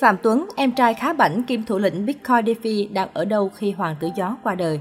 Phạm 0.00 0.16
Tuấn, 0.22 0.48
em 0.56 0.72
trai 0.72 0.94
khá 0.94 1.12
bảnh 1.12 1.42
kim 1.42 1.64
thủ 1.64 1.78
lĩnh 1.78 2.06
Bitcoin 2.06 2.44
DeFi 2.44 2.92
đang 2.92 3.08
ở 3.14 3.24
đâu 3.24 3.50
khi 3.54 3.70
Hoàng 3.70 3.96
tử 4.00 4.08
Gió 4.16 4.36
qua 4.42 4.54
đời? 4.54 4.80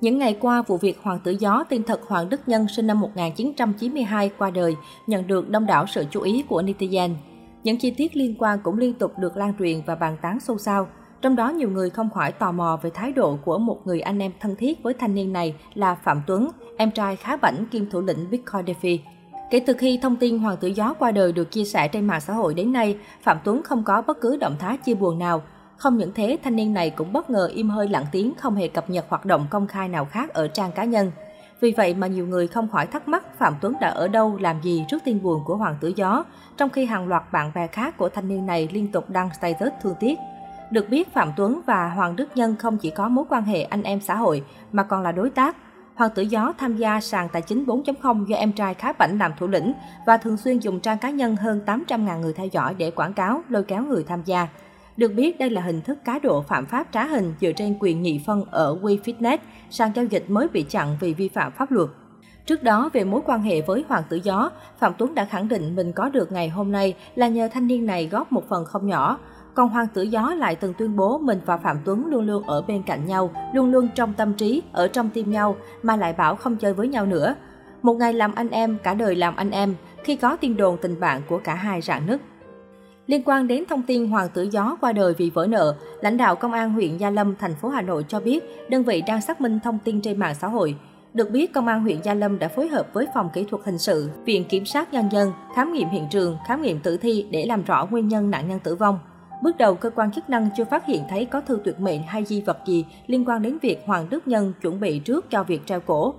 Những 0.00 0.18
ngày 0.18 0.36
qua, 0.40 0.62
vụ 0.62 0.76
việc 0.76 0.98
Hoàng 1.02 1.18
tử 1.24 1.36
Gió 1.40 1.64
tên 1.68 1.82
thật 1.82 2.00
Hoàng 2.06 2.28
Đức 2.28 2.48
Nhân 2.48 2.68
sinh 2.68 2.86
năm 2.86 3.00
1992 3.00 4.30
qua 4.38 4.50
đời 4.50 4.76
nhận 5.06 5.26
được 5.26 5.50
đông 5.50 5.66
đảo 5.66 5.86
sự 5.86 6.04
chú 6.10 6.20
ý 6.20 6.44
của 6.48 6.62
netizen. 6.62 7.14
Những 7.64 7.78
chi 7.78 7.90
tiết 7.90 8.16
liên 8.16 8.34
quan 8.38 8.58
cũng 8.62 8.78
liên 8.78 8.94
tục 8.94 9.18
được 9.18 9.36
lan 9.36 9.52
truyền 9.58 9.80
và 9.86 9.94
bàn 9.94 10.16
tán 10.22 10.40
xôn 10.40 10.58
xao. 10.58 10.88
Trong 11.22 11.36
đó 11.36 11.50
nhiều 11.50 11.70
người 11.70 11.90
không 11.90 12.10
khỏi 12.10 12.32
tò 12.32 12.52
mò 12.52 12.78
về 12.82 12.90
thái 12.90 13.12
độ 13.12 13.38
của 13.44 13.58
một 13.58 13.86
người 13.86 14.00
anh 14.00 14.18
em 14.18 14.32
thân 14.40 14.56
thiết 14.56 14.82
với 14.82 14.94
thanh 14.94 15.14
niên 15.14 15.32
này 15.32 15.54
là 15.74 15.94
Phạm 15.94 16.22
Tuấn, 16.26 16.48
em 16.76 16.90
trai 16.90 17.16
khá 17.16 17.36
bảnh 17.36 17.66
kim 17.70 17.90
thủ 17.90 18.00
lĩnh 18.00 18.30
Bitcoin 18.30 18.64
DeFi. 18.64 18.98
Kể 19.50 19.60
từ 19.60 19.72
khi 19.78 19.98
thông 20.02 20.16
tin 20.16 20.38
Hoàng 20.38 20.56
tử 20.56 20.68
Gió 20.68 20.94
qua 20.98 21.10
đời 21.10 21.32
được 21.32 21.52
chia 21.52 21.64
sẻ 21.64 21.88
trên 21.88 22.06
mạng 22.06 22.20
xã 22.20 22.32
hội 22.32 22.54
đến 22.54 22.72
nay, 22.72 22.98
Phạm 23.22 23.38
Tuấn 23.44 23.62
không 23.62 23.82
có 23.84 24.02
bất 24.02 24.20
cứ 24.20 24.36
động 24.36 24.56
thái 24.58 24.76
chia 24.76 24.94
buồn 24.94 25.18
nào. 25.18 25.42
Không 25.76 25.98
những 25.98 26.12
thế, 26.14 26.38
thanh 26.44 26.56
niên 26.56 26.74
này 26.74 26.90
cũng 26.90 27.12
bất 27.12 27.30
ngờ 27.30 27.50
im 27.54 27.70
hơi 27.70 27.88
lặng 27.88 28.04
tiếng 28.12 28.32
không 28.38 28.54
hề 28.54 28.68
cập 28.68 28.90
nhật 28.90 29.04
hoạt 29.08 29.24
động 29.24 29.46
công 29.50 29.66
khai 29.66 29.88
nào 29.88 30.04
khác 30.04 30.34
ở 30.34 30.48
trang 30.48 30.72
cá 30.72 30.84
nhân. 30.84 31.12
Vì 31.60 31.72
vậy 31.76 31.94
mà 31.94 32.06
nhiều 32.06 32.26
người 32.26 32.46
không 32.46 32.68
khỏi 32.68 32.86
thắc 32.86 33.08
mắc 33.08 33.38
Phạm 33.38 33.54
Tuấn 33.60 33.74
đã 33.80 33.88
ở 33.88 34.08
đâu 34.08 34.38
làm 34.40 34.62
gì 34.62 34.84
trước 34.88 34.98
tin 35.04 35.22
buồn 35.22 35.42
của 35.44 35.56
Hoàng 35.56 35.76
tử 35.80 35.92
Gió, 35.96 36.24
trong 36.56 36.70
khi 36.70 36.84
hàng 36.84 37.08
loạt 37.08 37.22
bạn 37.32 37.50
bè 37.54 37.66
khác 37.66 37.96
của 37.96 38.08
thanh 38.08 38.28
niên 38.28 38.46
này 38.46 38.68
liên 38.72 38.92
tục 38.92 39.10
đăng 39.10 39.30
status 39.40 39.72
thương 39.82 39.94
tiếc. 40.00 40.18
Được 40.70 40.88
biết 40.88 41.14
Phạm 41.14 41.32
Tuấn 41.36 41.60
và 41.66 41.88
Hoàng 41.88 42.16
Đức 42.16 42.36
Nhân 42.36 42.56
không 42.56 42.78
chỉ 42.78 42.90
có 42.90 43.08
mối 43.08 43.24
quan 43.28 43.44
hệ 43.44 43.62
anh 43.62 43.82
em 43.82 44.00
xã 44.00 44.16
hội 44.16 44.42
mà 44.72 44.82
còn 44.82 45.02
là 45.02 45.12
đối 45.12 45.30
tác. 45.30 45.56
Hoàng 45.98 46.10
tử 46.14 46.22
Gió 46.22 46.52
tham 46.58 46.76
gia 46.76 47.00
sàn 47.00 47.28
tài 47.32 47.42
chính 47.42 47.64
4.0 47.64 48.26
do 48.26 48.36
em 48.36 48.52
trai 48.52 48.74
khá 48.74 48.92
bảnh 48.92 49.18
làm 49.18 49.32
thủ 49.38 49.46
lĩnh 49.46 49.72
và 50.06 50.16
thường 50.16 50.36
xuyên 50.36 50.58
dùng 50.58 50.80
trang 50.80 50.98
cá 50.98 51.10
nhân 51.10 51.36
hơn 51.36 51.60
800.000 51.66 52.20
người 52.20 52.32
theo 52.32 52.46
dõi 52.46 52.74
để 52.78 52.90
quảng 52.90 53.12
cáo, 53.12 53.42
lôi 53.48 53.62
kéo 53.62 53.82
người 53.82 54.04
tham 54.04 54.22
gia. 54.24 54.48
Được 54.96 55.08
biết, 55.14 55.38
đây 55.38 55.50
là 55.50 55.60
hình 55.60 55.82
thức 55.82 55.98
cá 56.04 56.18
độ 56.18 56.42
phạm 56.42 56.66
pháp 56.66 56.86
trá 56.92 57.04
hình 57.04 57.34
dựa 57.40 57.52
trên 57.52 57.76
quyền 57.80 58.02
nhị 58.02 58.20
phân 58.26 58.44
ở 58.50 58.76
WeFitness, 58.82 59.38
sàn 59.70 59.90
giao 59.94 60.04
dịch 60.04 60.30
mới 60.30 60.48
bị 60.48 60.62
chặn 60.62 60.96
vì 61.00 61.14
vi 61.14 61.28
phạm 61.28 61.52
pháp 61.52 61.70
luật. 61.72 61.88
Trước 62.46 62.62
đó, 62.62 62.90
về 62.92 63.04
mối 63.04 63.20
quan 63.26 63.42
hệ 63.42 63.60
với 63.60 63.84
Hoàng 63.88 64.02
tử 64.08 64.20
Gió, 64.22 64.50
Phạm 64.78 64.92
Tuấn 64.98 65.14
đã 65.14 65.24
khẳng 65.24 65.48
định 65.48 65.76
mình 65.76 65.92
có 65.92 66.08
được 66.08 66.32
ngày 66.32 66.48
hôm 66.48 66.72
nay 66.72 66.94
là 67.14 67.28
nhờ 67.28 67.48
thanh 67.52 67.66
niên 67.66 67.86
này 67.86 68.06
góp 68.06 68.32
một 68.32 68.48
phần 68.48 68.64
không 68.64 68.86
nhỏ. 68.86 69.18
Còn 69.58 69.68
Hoàng 69.68 69.86
tử 69.94 70.02
Gió 70.02 70.34
lại 70.38 70.56
từng 70.56 70.74
tuyên 70.78 70.96
bố 70.96 71.18
mình 71.18 71.40
và 71.46 71.56
Phạm 71.56 71.78
Tuấn 71.84 72.06
luôn 72.06 72.26
luôn 72.26 72.42
ở 72.46 72.62
bên 72.68 72.82
cạnh 72.82 73.06
nhau, 73.06 73.30
luôn 73.52 73.72
luôn 73.72 73.88
trong 73.94 74.12
tâm 74.12 74.32
trí, 74.32 74.62
ở 74.72 74.88
trong 74.88 75.10
tim 75.10 75.30
nhau, 75.30 75.56
mà 75.82 75.96
lại 75.96 76.12
bảo 76.12 76.36
không 76.36 76.56
chơi 76.56 76.74
với 76.74 76.88
nhau 76.88 77.06
nữa. 77.06 77.34
Một 77.82 77.94
ngày 77.94 78.12
làm 78.12 78.34
anh 78.34 78.48
em, 78.50 78.78
cả 78.82 78.94
đời 78.94 79.14
làm 79.14 79.36
anh 79.36 79.50
em, 79.50 79.74
khi 80.04 80.16
có 80.16 80.36
tin 80.36 80.56
đồn 80.56 80.76
tình 80.82 81.00
bạn 81.00 81.22
của 81.28 81.40
cả 81.44 81.54
hai 81.54 81.80
rạn 81.80 82.06
nứt. 82.06 82.20
Liên 83.06 83.22
quan 83.24 83.48
đến 83.48 83.64
thông 83.68 83.82
tin 83.82 84.10
Hoàng 84.10 84.28
tử 84.34 84.42
Gió 84.42 84.76
qua 84.80 84.92
đời 84.92 85.14
vì 85.18 85.30
vỡ 85.30 85.46
nợ, 85.46 85.74
lãnh 86.00 86.16
đạo 86.16 86.36
Công 86.36 86.52
an 86.52 86.72
huyện 86.72 86.96
Gia 86.96 87.10
Lâm, 87.10 87.36
thành 87.36 87.54
phố 87.54 87.68
Hà 87.68 87.82
Nội 87.82 88.04
cho 88.08 88.20
biết 88.20 88.44
đơn 88.68 88.82
vị 88.82 89.02
đang 89.06 89.20
xác 89.20 89.40
minh 89.40 89.58
thông 89.64 89.78
tin 89.84 90.00
trên 90.00 90.18
mạng 90.18 90.34
xã 90.34 90.48
hội. 90.48 90.76
Được 91.14 91.30
biết, 91.30 91.52
Công 91.52 91.66
an 91.66 91.82
huyện 91.82 92.02
Gia 92.02 92.14
Lâm 92.14 92.38
đã 92.38 92.48
phối 92.48 92.68
hợp 92.68 92.86
với 92.92 93.06
Phòng 93.14 93.30
Kỹ 93.34 93.44
thuật 93.50 93.64
Hình 93.64 93.78
sự, 93.78 94.10
Viện 94.24 94.44
Kiểm 94.48 94.66
sát 94.66 94.92
Nhân 94.92 95.08
dân, 95.12 95.32
khám 95.54 95.72
nghiệm 95.72 95.88
hiện 95.88 96.06
trường, 96.10 96.36
khám 96.46 96.62
nghiệm 96.62 96.80
tử 96.80 96.96
thi 96.96 97.26
để 97.30 97.44
làm 97.46 97.64
rõ 97.64 97.86
nguyên 97.90 98.08
nhân 98.08 98.30
nạn 98.30 98.48
nhân 98.48 98.58
tử 98.64 98.74
vong. 98.74 98.98
Bước 99.42 99.58
đầu, 99.58 99.74
cơ 99.74 99.90
quan 99.90 100.12
chức 100.12 100.30
năng 100.30 100.48
chưa 100.56 100.64
phát 100.64 100.86
hiện 100.86 101.04
thấy 101.08 101.24
có 101.24 101.40
thư 101.40 101.60
tuyệt 101.64 101.80
mệnh 101.80 102.02
hay 102.02 102.24
di 102.24 102.40
vật 102.40 102.58
gì 102.66 102.86
liên 103.06 103.24
quan 103.24 103.42
đến 103.42 103.58
việc 103.62 103.82
Hoàng 103.86 104.06
Đức 104.10 104.28
Nhân 104.28 104.52
chuẩn 104.62 104.80
bị 104.80 104.98
trước 104.98 105.30
cho 105.30 105.42
việc 105.42 105.66
treo 105.66 105.80
cổ. 105.80 106.14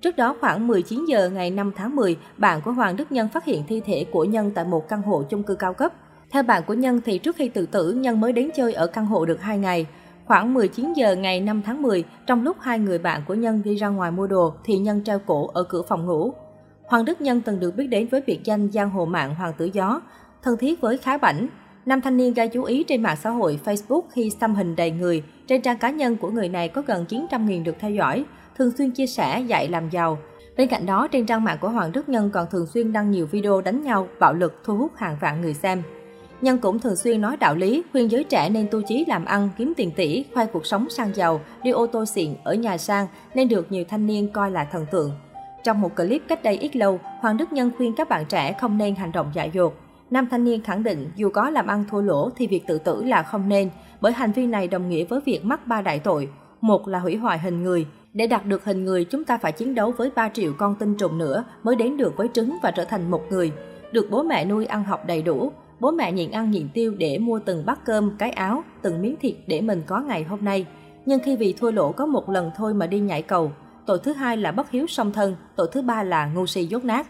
Trước 0.00 0.16
đó 0.16 0.36
khoảng 0.40 0.66
19 0.66 1.04
giờ 1.08 1.30
ngày 1.30 1.50
5 1.50 1.72
tháng 1.76 1.96
10, 1.96 2.16
bạn 2.36 2.60
của 2.64 2.72
Hoàng 2.72 2.96
Đức 2.96 3.12
Nhân 3.12 3.28
phát 3.28 3.44
hiện 3.44 3.64
thi 3.68 3.80
thể 3.86 4.06
của 4.12 4.24
Nhân 4.24 4.50
tại 4.54 4.64
một 4.64 4.88
căn 4.88 5.02
hộ 5.02 5.22
chung 5.22 5.42
cư 5.42 5.54
cao 5.54 5.74
cấp. 5.74 5.92
Theo 6.30 6.42
bạn 6.42 6.62
của 6.66 6.74
Nhân 6.74 7.00
thì 7.04 7.18
trước 7.18 7.36
khi 7.36 7.48
tự 7.48 7.66
tử, 7.66 7.92
Nhân 7.92 8.20
mới 8.20 8.32
đến 8.32 8.50
chơi 8.54 8.72
ở 8.72 8.86
căn 8.86 9.06
hộ 9.06 9.24
được 9.24 9.40
2 9.40 9.58
ngày. 9.58 9.86
Khoảng 10.24 10.54
19 10.54 10.92
giờ 10.92 11.16
ngày 11.16 11.40
5 11.40 11.62
tháng 11.66 11.82
10, 11.82 12.04
trong 12.26 12.42
lúc 12.42 12.56
hai 12.60 12.78
người 12.78 12.98
bạn 12.98 13.22
của 13.26 13.34
Nhân 13.34 13.62
đi 13.64 13.76
ra 13.76 13.88
ngoài 13.88 14.10
mua 14.10 14.26
đồ 14.26 14.54
thì 14.64 14.78
Nhân 14.78 15.04
treo 15.04 15.18
cổ 15.18 15.46
ở 15.46 15.62
cửa 15.62 15.82
phòng 15.82 16.06
ngủ. 16.06 16.32
Hoàng 16.84 17.04
Đức 17.04 17.20
Nhân 17.20 17.40
từng 17.40 17.60
được 17.60 17.76
biết 17.76 17.86
đến 17.86 18.08
với 18.10 18.22
biệt 18.26 18.40
danh 18.44 18.70
giang 18.72 18.90
hồ 18.90 19.04
mạng 19.04 19.34
Hoàng 19.34 19.52
tử 19.58 19.70
Gió, 19.72 20.00
thân 20.42 20.56
thiết 20.56 20.80
với 20.80 20.96
Khá 20.98 21.18
Bảnh, 21.18 21.48
Nam 21.86 22.00
thanh 22.00 22.16
niên 22.16 22.34
gây 22.34 22.48
chú 22.48 22.62
ý 22.62 22.84
trên 22.84 23.02
mạng 23.02 23.16
xã 23.22 23.30
hội 23.30 23.60
Facebook 23.64 24.02
khi 24.12 24.30
xăm 24.40 24.54
hình 24.54 24.76
đầy 24.76 24.90
người. 24.90 25.22
Trên 25.46 25.62
trang 25.62 25.78
cá 25.78 25.90
nhân 25.90 26.16
của 26.16 26.30
người 26.30 26.48
này 26.48 26.68
có 26.68 26.82
gần 26.86 27.04
900.000 27.08 27.64
được 27.64 27.76
theo 27.80 27.90
dõi, 27.90 28.24
thường 28.58 28.70
xuyên 28.78 28.90
chia 28.90 29.06
sẻ 29.06 29.40
dạy 29.46 29.68
làm 29.68 29.90
giàu. 29.90 30.18
Bên 30.56 30.68
cạnh 30.68 30.86
đó, 30.86 31.08
trên 31.08 31.26
trang 31.26 31.44
mạng 31.44 31.58
của 31.60 31.68
Hoàng 31.68 31.92
Đức 31.92 32.08
Nhân 32.08 32.30
còn 32.30 32.46
thường 32.50 32.66
xuyên 32.66 32.92
đăng 32.92 33.10
nhiều 33.10 33.26
video 33.26 33.60
đánh 33.60 33.82
nhau, 33.82 34.08
bạo 34.20 34.34
lực 34.34 34.60
thu 34.64 34.76
hút 34.76 34.92
hàng 34.96 35.16
vạn 35.20 35.40
người 35.40 35.54
xem. 35.54 35.82
Nhân 36.40 36.58
cũng 36.58 36.78
thường 36.78 36.96
xuyên 36.96 37.20
nói 37.20 37.36
đạo 37.36 37.54
lý, 37.54 37.82
khuyên 37.92 38.10
giới 38.10 38.24
trẻ 38.24 38.48
nên 38.48 38.68
tu 38.70 38.82
chí 38.82 39.04
làm 39.08 39.24
ăn, 39.24 39.48
kiếm 39.58 39.72
tiền 39.76 39.90
tỷ, 39.96 40.24
khoai 40.34 40.46
cuộc 40.46 40.66
sống 40.66 40.90
sang 40.90 41.14
giàu, 41.14 41.40
đi 41.62 41.70
ô 41.70 41.86
tô 41.86 42.04
xịn, 42.04 42.34
ở 42.44 42.54
nhà 42.54 42.78
sang, 42.78 43.06
nên 43.34 43.48
được 43.48 43.72
nhiều 43.72 43.84
thanh 43.88 44.06
niên 44.06 44.28
coi 44.32 44.50
là 44.50 44.64
thần 44.64 44.86
tượng. 44.90 45.12
Trong 45.64 45.80
một 45.80 45.96
clip 45.96 46.22
cách 46.28 46.42
đây 46.42 46.58
ít 46.58 46.76
lâu, 46.76 47.00
Hoàng 47.20 47.36
Đức 47.36 47.52
Nhân 47.52 47.70
khuyên 47.76 47.94
các 47.96 48.08
bạn 48.08 48.24
trẻ 48.28 48.52
không 48.60 48.78
nên 48.78 48.94
hành 48.94 49.12
động 49.12 49.30
dại 49.34 49.50
dột. 49.54 49.74
Nam 50.10 50.26
thanh 50.30 50.44
niên 50.44 50.62
khẳng 50.62 50.82
định 50.82 51.10
dù 51.16 51.30
có 51.30 51.50
làm 51.50 51.66
ăn 51.66 51.84
thua 51.90 52.00
lỗ 52.00 52.30
thì 52.36 52.46
việc 52.46 52.66
tự 52.66 52.78
tử 52.78 53.04
là 53.04 53.22
không 53.22 53.48
nên, 53.48 53.70
bởi 54.00 54.12
hành 54.12 54.32
vi 54.32 54.46
này 54.46 54.68
đồng 54.68 54.88
nghĩa 54.88 55.04
với 55.04 55.20
việc 55.24 55.44
mắc 55.44 55.66
ba 55.66 55.82
đại 55.82 55.98
tội. 55.98 56.28
Một 56.60 56.88
là 56.88 56.98
hủy 56.98 57.16
hoại 57.16 57.38
hình 57.38 57.62
người. 57.62 57.86
Để 58.12 58.26
đạt 58.26 58.46
được 58.46 58.64
hình 58.64 58.84
người, 58.84 59.04
chúng 59.04 59.24
ta 59.24 59.38
phải 59.38 59.52
chiến 59.52 59.74
đấu 59.74 59.92
với 59.96 60.10
3 60.14 60.28
triệu 60.28 60.52
con 60.58 60.74
tinh 60.74 60.94
trùng 60.94 61.18
nữa 61.18 61.44
mới 61.62 61.76
đến 61.76 61.96
được 61.96 62.16
với 62.16 62.28
trứng 62.32 62.56
và 62.62 62.70
trở 62.70 62.84
thành 62.84 63.10
một 63.10 63.22
người. 63.30 63.52
Được 63.92 64.08
bố 64.10 64.22
mẹ 64.22 64.44
nuôi 64.44 64.66
ăn 64.66 64.84
học 64.84 65.06
đầy 65.06 65.22
đủ, 65.22 65.52
bố 65.80 65.90
mẹ 65.90 66.12
nhịn 66.12 66.30
ăn 66.30 66.50
nhịn 66.50 66.68
tiêu 66.74 66.94
để 66.98 67.18
mua 67.18 67.38
từng 67.38 67.66
bát 67.66 67.84
cơm, 67.84 68.16
cái 68.18 68.30
áo, 68.30 68.64
từng 68.82 69.02
miếng 69.02 69.16
thịt 69.20 69.34
để 69.46 69.60
mình 69.60 69.82
có 69.86 70.00
ngày 70.00 70.24
hôm 70.24 70.44
nay. 70.44 70.66
Nhưng 71.06 71.20
khi 71.20 71.36
vì 71.36 71.52
thua 71.52 71.70
lỗ 71.70 71.92
có 71.92 72.06
một 72.06 72.30
lần 72.30 72.50
thôi 72.56 72.74
mà 72.74 72.86
đi 72.86 73.00
nhảy 73.00 73.22
cầu, 73.22 73.52
tội 73.86 73.98
thứ 74.02 74.12
hai 74.12 74.36
là 74.36 74.52
bất 74.52 74.70
hiếu 74.70 74.86
song 74.86 75.12
thân, 75.12 75.36
tội 75.56 75.68
thứ 75.72 75.82
ba 75.82 76.02
là 76.02 76.26
ngu 76.26 76.46
si 76.46 76.64
dốt 76.64 76.84
nát. 76.84 77.06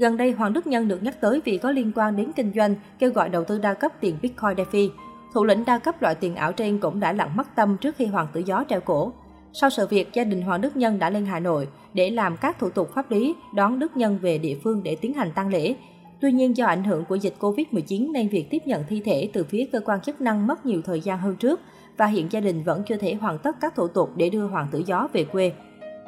Gần 0.00 0.16
đây, 0.16 0.32
Hoàng 0.32 0.52
Đức 0.52 0.66
Nhân 0.66 0.88
được 0.88 1.02
nhắc 1.02 1.20
tới 1.20 1.40
vì 1.44 1.58
có 1.58 1.70
liên 1.70 1.92
quan 1.94 2.16
đến 2.16 2.32
kinh 2.36 2.52
doanh, 2.56 2.74
kêu 2.98 3.10
gọi 3.10 3.28
đầu 3.28 3.44
tư 3.44 3.58
đa 3.58 3.74
cấp 3.74 3.92
tiền 4.00 4.16
Bitcoin 4.22 4.56
DeFi. 4.56 4.88
Thủ 5.34 5.44
lĩnh 5.44 5.64
đa 5.64 5.78
cấp 5.78 6.02
loại 6.02 6.14
tiền 6.14 6.34
ảo 6.34 6.52
trên 6.52 6.78
cũng 6.78 7.00
đã 7.00 7.12
lặng 7.12 7.36
mất 7.36 7.48
tâm 7.56 7.76
trước 7.80 7.96
khi 7.96 8.06
Hoàng 8.06 8.26
tử 8.32 8.42
Gió 8.46 8.64
treo 8.68 8.80
cổ. 8.80 9.12
Sau 9.52 9.70
sự 9.70 9.86
việc, 9.86 10.12
gia 10.12 10.24
đình 10.24 10.42
Hoàng 10.42 10.60
Đức 10.60 10.76
Nhân 10.76 10.98
đã 10.98 11.10
lên 11.10 11.26
Hà 11.26 11.40
Nội 11.40 11.68
để 11.94 12.10
làm 12.10 12.36
các 12.36 12.58
thủ 12.58 12.70
tục 12.70 12.94
pháp 12.94 13.10
lý, 13.10 13.34
đón 13.54 13.78
Đức 13.78 13.96
Nhân 13.96 14.18
về 14.22 14.38
địa 14.38 14.56
phương 14.64 14.82
để 14.82 14.96
tiến 15.00 15.14
hành 15.14 15.32
tang 15.34 15.48
lễ. 15.48 15.74
Tuy 16.20 16.32
nhiên 16.32 16.56
do 16.56 16.66
ảnh 16.66 16.84
hưởng 16.84 17.04
của 17.04 17.14
dịch 17.14 17.34
Covid-19 17.40 18.12
nên 18.12 18.28
việc 18.28 18.46
tiếp 18.50 18.62
nhận 18.66 18.84
thi 18.88 19.02
thể 19.04 19.30
từ 19.32 19.44
phía 19.44 19.64
cơ 19.72 19.80
quan 19.84 20.00
chức 20.00 20.20
năng 20.20 20.46
mất 20.46 20.66
nhiều 20.66 20.82
thời 20.84 21.00
gian 21.00 21.18
hơn 21.18 21.36
trước 21.36 21.60
và 21.96 22.06
hiện 22.06 22.26
gia 22.30 22.40
đình 22.40 22.62
vẫn 22.62 22.82
chưa 22.86 22.96
thể 22.96 23.14
hoàn 23.14 23.38
tất 23.38 23.56
các 23.60 23.74
thủ 23.74 23.88
tục 23.88 24.10
để 24.16 24.30
đưa 24.30 24.46
Hoàng 24.46 24.68
tử 24.70 24.82
Gió 24.86 25.08
về 25.12 25.24
quê. 25.24 25.52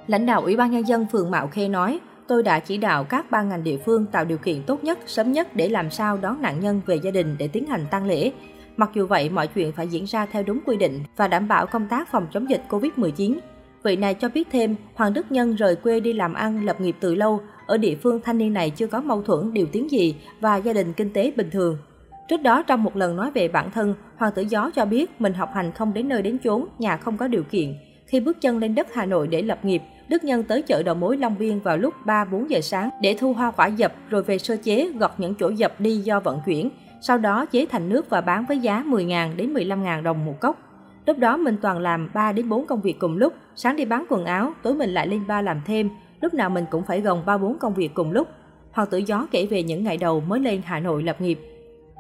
Lãnh 0.07 0.27
đạo 0.27 0.41
Ủy 0.41 0.57
ban 0.57 0.71
Nhân 0.71 0.89
dân 0.89 1.07
phường 1.13 1.31
Mạo 1.31 1.49
Khê 1.49 1.69
nói, 1.69 2.01
tôi 2.29 2.43
đã 2.43 2.59
chỉ 2.59 2.77
đạo 2.77 3.05
các 3.05 3.31
ban 3.31 3.49
ngành 3.49 3.65
địa 3.65 3.79
phương 3.87 4.07
tạo 4.07 4.25
điều 4.25 4.39
kiện 4.39 4.63
tốt 4.63 4.85
nhất, 4.85 4.99
sớm 5.07 5.33
nhất 5.33 5.57
để 5.57 5.69
làm 5.69 5.91
sao 5.91 6.17
đón 6.17 6.43
nạn 6.43 6.61
nhân 6.61 6.81
về 6.87 6.97
gia 6.97 7.11
đình 7.11 7.37
để 7.39 7.49
tiến 7.49 7.67
hành 7.67 7.87
tang 7.91 8.07
lễ. 8.07 8.33
Mặc 8.77 8.91
dù 8.95 9.07
vậy, 9.07 9.31
mọi 9.31 9.47
chuyện 9.47 9.73
phải 9.73 9.89
diễn 9.89 10.05
ra 10.05 10.27
theo 10.27 10.43
đúng 10.43 10.61
quy 10.67 10.77
định 10.77 11.01
và 11.17 11.29
đảm 11.29 11.49
bảo 11.49 11.67
công 11.67 11.89
tác 11.89 12.09
phòng 12.11 12.27
chống 12.33 12.51
dịch 12.51 12.63
COVID-19. 12.69 13.39
Vị 13.83 13.97
này 13.97 14.15
cho 14.15 14.29
biết 14.29 14.49
thêm, 14.53 14.77
Hoàng 14.95 15.15
Đức 15.15 15.33
Nhân 15.33 15.55
rời 15.55 15.77
quê 15.77 16.01
đi 16.01 16.13
làm 16.13 16.35
ăn, 16.35 16.65
lập 16.65 16.81
nghiệp 16.81 16.97
từ 17.01 17.15
lâu. 17.15 17.41
Ở 17.67 17.79
địa 17.79 17.97
phương 18.03 18.21
thanh 18.25 18.39
niên 18.39 18.53
này 18.53 18.71
chưa 18.71 18.87
có 18.87 19.01
mâu 19.01 19.23
thuẫn, 19.23 19.53
điều 19.53 19.67
tiếng 19.73 19.91
gì 19.91 20.17
và 20.41 20.57
gia 20.57 20.73
đình 20.73 20.93
kinh 20.93 21.13
tế 21.13 21.33
bình 21.37 21.51
thường. 21.51 21.79
Trước 22.29 22.43
đó, 22.43 22.63
trong 22.63 22.83
một 22.83 22.97
lần 22.97 23.17
nói 23.17 23.31
về 23.31 23.49
bản 23.49 23.71
thân, 23.71 23.95
Hoàng 24.17 24.33
tử 24.35 24.43
Gió 24.43 24.71
cho 24.75 24.85
biết 24.85 25.21
mình 25.21 25.35
học 25.35 25.51
hành 25.55 25.73
không 25.73 25.95
đến 25.95 26.09
nơi 26.09 26.23
đến 26.23 26.39
chốn, 26.45 26.67
nhà 26.79 26.97
không 26.97 27.17
có 27.17 27.29
điều 27.29 27.43
kiện. 27.43 27.75
Khi 28.07 28.21
bước 28.21 28.41
chân 28.41 28.59
lên 28.59 28.75
đất 28.75 28.95
Hà 28.95 29.07
Nội 29.07 29.27
để 29.27 29.43
lập 29.43 29.65
nghiệp, 29.65 29.83
Đức 30.13 30.25
Nhân 30.25 30.45
tới 30.45 30.63
chợ 30.63 30.83
đầu 30.83 30.95
mối 30.95 31.17
Long 31.17 31.39
Biên 31.39 31.59
vào 31.61 31.77
lúc 31.77 31.95
3-4 32.05 32.47
giờ 32.47 32.61
sáng 32.61 32.91
để 33.01 33.17
thu 33.19 33.33
hoa 33.33 33.51
quả 33.51 33.67
dập 33.67 33.93
rồi 34.11 34.23
về 34.23 34.39
sơ 34.39 34.57
chế 34.63 34.91
gọt 34.99 35.11
những 35.19 35.35
chỗ 35.35 35.49
dập 35.49 35.81
đi 35.81 35.97
do 35.97 36.21
vận 36.21 36.41
chuyển. 36.47 36.71
Sau 37.01 37.19
đó 37.19 37.47
chế 37.47 37.67
thành 37.67 37.89
nước 37.89 38.11
và 38.11 38.21
bán 38.21 38.45
với 38.49 38.59
giá 38.59 38.85
10.000 38.87 39.37
đến 39.37 39.55
15.000 39.55 40.03
đồng 40.03 40.25
một 40.25 40.41
cốc. 40.41 40.57
Lúc 41.07 41.19
đó 41.19 41.37
mình 41.37 41.57
toàn 41.63 41.79
làm 41.79 42.11
3 42.15 42.33
đến 42.33 42.49
4 42.49 42.67
công 42.67 42.81
việc 42.81 42.99
cùng 42.99 43.17
lúc, 43.17 43.35
sáng 43.57 43.77
đi 43.77 43.85
bán 43.85 44.05
quần 44.09 44.25
áo, 44.25 44.53
tối 44.63 44.75
mình 44.75 44.91
lại 44.91 45.07
lên 45.07 45.23
ba 45.29 45.43
làm 45.43 45.61
thêm, 45.67 45.91
lúc 46.21 46.35
nào 46.35 46.51
mình 46.51 46.65
cũng 46.71 46.83
phải 46.85 47.01
gồng 47.01 47.23
3 47.27 47.39
4 47.39 47.59
công 47.59 47.75
việc 47.75 47.95
cùng 47.95 48.13
lúc. 48.13 48.29
Hoàng 48.73 48.89
tử 48.91 48.99
Gió 48.99 49.27
kể 49.31 49.47
về 49.47 49.63
những 49.63 49.85
ngày 49.85 49.97
đầu 49.97 50.21
mới 50.21 50.41
lên 50.41 50.61
Hà 50.65 50.81
Nội 50.81 51.03
lập 51.03 51.21
nghiệp. 51.21 51.41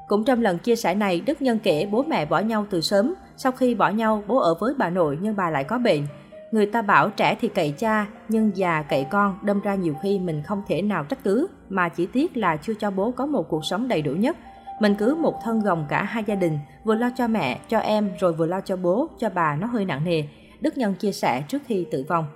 Cũng 0.08 0.25
trong 0.25 0.43
lần 0.43 0.58
chia 0.58 0.76
sẻ 0.76 0.94
này, 0.94 1.23
Đức 1.26 1.43
Nhân 1.43 1.58
kể 1.62 1.88
bố 1.91 2.03
mẹ 2.03 2.26
bỏ 2.26 2.38
nhau 2.38 2.67
từ 2.70 2.81
sớm, 2.81 3.15
sau 3.37 3.53
khi 3.53 3.75
bỏ 3.75 3.88
nhau 3.88 4.23
bố 4.26 4.38
ở 4.38 4.55
với 4.55 4.75
bà 4.79 4.91
nội 4.91 5.19
nhưng 5.23 5.37
bà 5.37 5.50
lại 5.50 5.65
có 5.65 5.79
bệnh. 5.79 6.06
Người 6.53 6.67
ta 6.67 6.83
bảo 6.83 7.11
trẻ 7.11 7.37
thì 7.41 7.49
cậy 7.49 7.75
cha, 7.79 8.07
nhưng 8.29 8.57
già 8.57 8.83
cậy 8.83 9.07
con, 9.11 9.39
đâm 9.43 9.61
ra 9.61 9.75
nhiều 9.75 9.95
khi 10.03 10.19
mình 10.19 10.43
không 10.43 10.63
thể 10.67 10.83
nào 10.83 11.05
trách 11.05 11.25
cứ, 11.25 11.47
mà 11.69 11.89
chỉ 11.89 12.07
tiếc 12.07 12.37
là 12.37 12.57
chưa 12.57 12.75
cho 12.75 12.91
bố 12.91 13.11
có 13.11 13.27
một 13.27 13.49
cuộc 13.49 13.65
sống 13.65 13.89
đầy 13.89 14.03
đủ 14.03 14.13
nhất. 14.13 14.37
Mình 14.81 14.95
cứ 14.99 15.15
một 15.15 15.41
thân 15.45 15.61
gồng 15.61 15.87
cả 15.89 16.03
hai 16.03 16.25
gia 16.27 16.35
đình, 16.35 16.59
vừa 16.85 16.95
lo 16.95 17.11
cho 17.17 17.29
mẹ, 17.29 17.61
cho 17.69 17.79
em, 17.79 18.11
rồi 18.21 18.33
vừa 18.33 18.47
lo 18.47 18.61
cho 18.61 18.77
bố, 18.77 19.09
cho 19.19 19.31
bà 19.35 19.57
nó 19.57 19.67
hơi 19.67 19.85
nặng 19.85 20.05
nề. 20.05 20.25
Đức 20.61 20.79
Nhân 20.79 20.95
chia 20.95 21.13
sẻ 21.13 21.43
trước 21.49 21.63
khi 21.67 21.87
tử 21.91 22.05
vong. 22.09 22.27